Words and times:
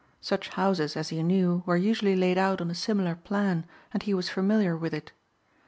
Such 0.19 0.49
houses, 0.49 0.97
as 0.97 1.09
he 1.09 1.21
knew, 1.21 1.61
were 1.67 1.77
usually 1.77 2.15
laid 2.15 2.35
out 2.39 2.59
on 2.59 2.71
a 2.71 2.73
similar 2.73 3.13
plan 3.13 3.67
and 3.93 4.01
he 4.01 4.15
was 4.15 4.29
familiar 4.29 4.75
with 4.75 4.95
it. 4.95 5.11